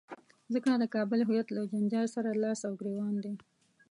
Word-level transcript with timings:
ځکه 0.53 0.69
د 0.81 0.83
کابل 0.95 1.19
هویت 1.27 1.47
له 1.55 1.61
جنجال 1.71 2.07
سره 2.15 2.39
لاس 2.43 2.59
او 2.67 2.73
ګرېوان 2.79 3.15
دی. 3.23 3.33